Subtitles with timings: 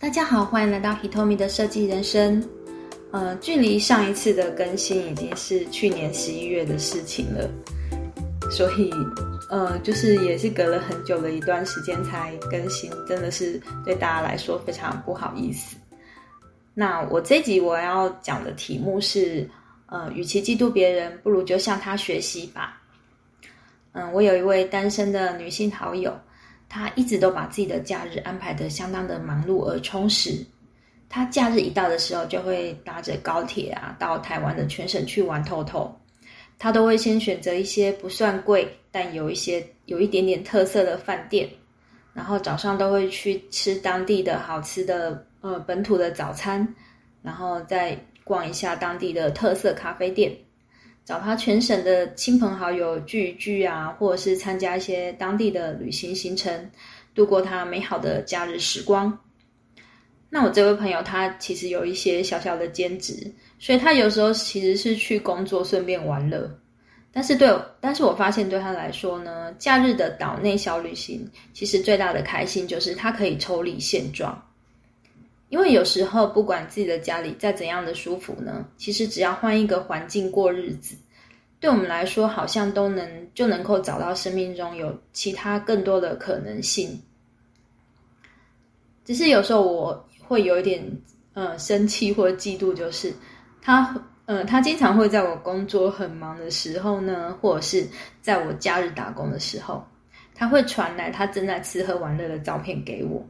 [0.00, 2.42] 大家好，欢迎来到 Hitomi 的设计人生。
[3.10, 7.46] 呃，距离上一次的更新已经是去年十一月的事情了，
[8.50, 8.90] 所以
[9.50, 15.76] 呃，就是也是隔了很久的一段时间才更新，真的是对大家来说非常不好意思。
[16.72, 19.46] 那我这集我要讲的题目是，
[19.84, 22.80] 呃，与其嫉妒别人，不如就向他学习吧。
[23.92, 26.18] 嗯，我有一位单身的女性好友。
[26.70, 30.42] 他一直都把自己的假日安排的相当的忙碌而充实。
[31.08, 35.92] 他假日一到的时候，就会搭着高铁啊，到台湾的全省去玩透透。
[36.56, 41.48] 他都会先选择一些不算贵，但有一些有一点点特色的饭店，
[42.12, 46.74] 然后早上都会去吃当地的好吃的呃本土的早餐，
[47.22, 50.32] 然后再逛一下当地的特色咖啡店。
[51.04, 56.70] 找他全省的亲朋好友聚一聚啊，或者是参加一些当地的旅行行程，
[57.14, 59.18] 度过他美好的假日时光。
[60.28, 66.48] 那我这位朋友他其实有一些小小的兼职，所以他有时候其实是去工作顺便玩乐。
[67.12, 74.40] 但是对，但是我发现对他来说呢，假日的岛内小旅行其实最大的开心就是他可以抽离现状。
[75.50, 80.96] 因为有时候，不管自己的家里再怎样的舒服呢，其实只要换一个环境过日子，
[81.58, 87.02] 对我们来说，好像都能就能够找到生命中有其他更多的可能性。
[89.04, 90.80] 只是有时候我会有一点
[91.34, 93.12] 呃生气或嫉妒，就是
[93.60, 93.92] 他
[94.26, 97.84] 呃他经常会在我工作很忙的时候呢，或者是
[98.22, 99.84] 在我假日打工的时候，
[100.32, 103.26] 他会传来他正在吃喝玩乐的照片给我。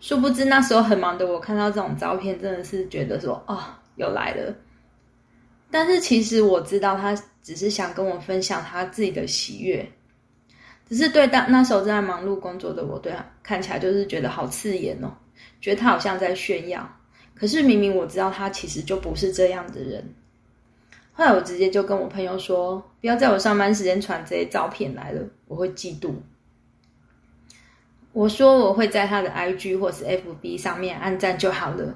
[0.00, 3.58] 殊不知那时候很忙的我看到这种照片，真的是觉得说哦，
[3.96, 4.54] 又来了。
[5.70, 9.86] 但是其实我知道他只是想跟我分享他自己的喜悦，
[10.88, 15.10] 只是对当那时候正在忙碌工作的我，对他看起来就是觉得好刺眼哦，
[15.60, 16.88] 觉得他好像在炫耀。
[17.34, 20.14] 可是明明我知道他其实就不是这样的人。
[21.12, 26.14] 后来我直接就跟我朋友说，不要在我上班时间传这些照片来了，我会嫉妒。
[28.16, 31.94] 我说我会在他的 IG 或是 FB 上面按赞就好了。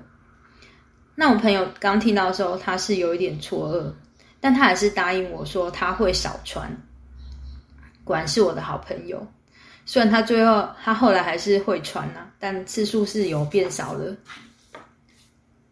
[1.14, 3.91] 那我朋友刚听到的时候，他是有一点错愕，
[4.38, 6.70] 但他还是答应我说他会少传。
[8.04, 9.26] 果然是我的好朋友，
[9.86, 14.14] 虽然他最后他后来还是会传呐，但次数是有变少了。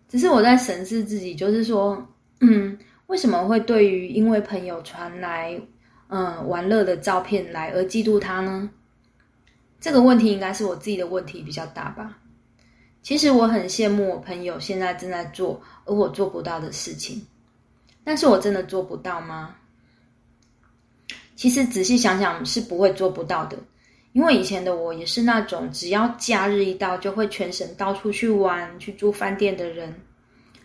[0.09, 2.03] 只是我在审视自己，就是说，
[2.41, 2.79] 嗯，
[3.09, 5.61] 为什么会对于因为朋友传来
[6.09, 8.71] 嗯玩乐的照片来而嫉妒他呢？
[9.81, 12.19] 这个问题应该是我自己的问题比较大吧。
[13.03, 17.25] 其实我很羡慕我朋友现在正在做而我做不到的事情，
[18.05, 19.55] 但是我真的做不到吗？
[21.37, 23.57] 其实仔细想想是不会做不到的，
[24.13, 29.95] 因为以前的我也是那种只要假日一到就会全省到处去玩、去住饭店的人。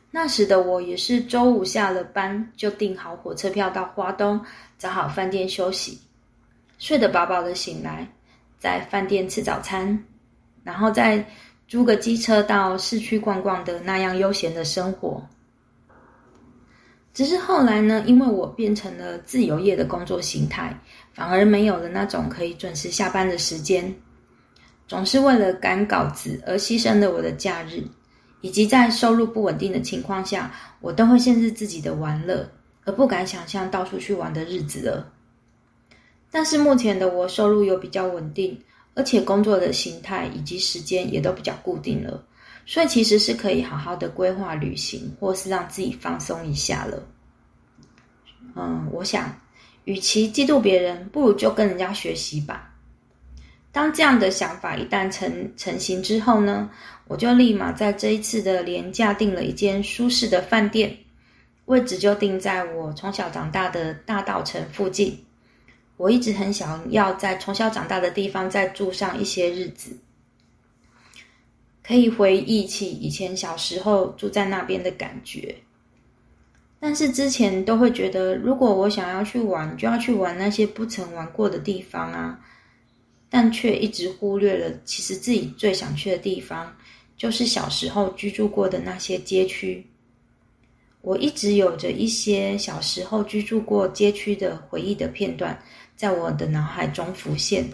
[0.10, 4.44] 那时的我也是周五下了班就订好火车票到花东，
[4.80, 6.00] 找好饭店休息，
[6.80, 8.12] 睡得饱饱的醒来。
[8.64, 10.02] 在饭店吃早餐，
[10.64, 11.22] 然后再
[11.68, 15.22] 租个机车到市区逛逛的那样悠闲的生活。
[17.14, 20.80] 只是后来呢，因为我变成了自由业的工作形态，
[21.14, 23.94] 反而没有了那种可以准时下班的时间，
[24.88, 27.84] 总是为了赶稿子而牺牲了我的假日，
[28.40, 30.50] 以及在收入不稳定的情况下，
[30.80, 32.50] 我都会限制自己的玩乐，
[32.86, 35.12] 而不敢想象到处去玩的日子了。
[36.34, 38.60] 但是目前的我收入又比较稳定，
[38.96, 42.26] 而且工作的形态以及时间也都比较固定了，
[42.66, 47.04] 所以其实是可以好好的规划旅行，或是让自己放松一下了。
[48.56, 49.32] 嗯，我想，
[49.86, 52.74] 与其嫉妒别人，不如就跟人家学习吧。
[53.72, 56.68] 当这样的想法一旦成成型之后呢，
[57.08, 60.98] 我就立马在这一次的廉价订了一间舒适的饭店，
[61.66, 65.16] 位置就定在我从小长大的大道城附近。
[66.04, 69.98] 我一直很想要在从小长大的地方再住上一些日子，
[71.82, 75.56] 可以回忆起以前小时候住在那边的感觉。
[76.78, 82.38] 但是之前都会觉得，如果我想要去玩，就要去玩那些不曾玩过的地方啊，
[83.30, 86.76] 但却一直忽略了，其实自己最想去的地方，
[87.16, 89.82] 就是小时候居住过的那些街区。
[91.00, 95.58] 我一直有着一些小时候居住过街区的回忆的片段。
[95.96, 97.68] 在我的脑海中浮现。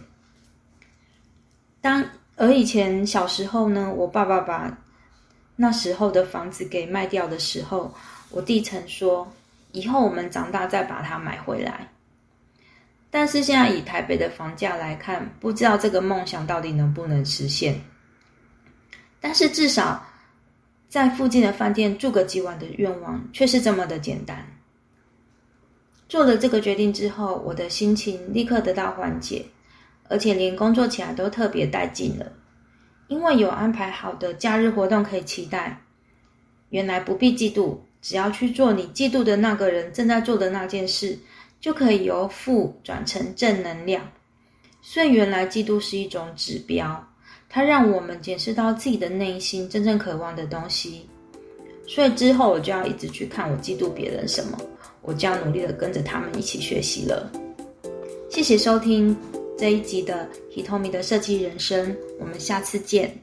[1.82, 2.04] 当
[2.36, 4.78] 而以前小时候呢，我爸爸把
[5.56, 7.94] 那时候的房子给卖掉的时候，
[8.30, 9.30] 我弟曾说
[9.74, 11.88] ：“以后我们长大再把它买回来。”
[13.12, 17.80] 但是现在以台北的房价来看，不知道这个梦想到底能不能实现。
[19.20, 20.06] 但是至少
[20.88, 24.46] 在附近的饭店住个几晚的愿望却是这么的简单。
[26.10, 29.46] 做了这个决定之后，我的心情立刻得到缓解，
[30.10, 32.26] 而且连工作起来都特别带劲了，
[33.08, 35.80] 因为有安排好的假日活动可以期待。
[36.72, 41.18] 原来不必嫉妒，只要去做你嫉妒的那个人正在做的那件事，
[41.62, 44.02] 就可以由负转成正能量。
[44.82, 47.08] 所以原来嫉妒是一种指标，
[47.48, 51.08] 它让我们检视到自己的内心真正渴望的东西。
[51.88, 54.58] 所以之后我就要一直去看我嫉妒别人什么。
[55.02, 57.32] 我就要努力的跟着他们一起学习了。
[58.30, 59.16] 谢谢收听
[59.58, 63.18] 这一集的 Hitomi 的设计人生，我们下次见。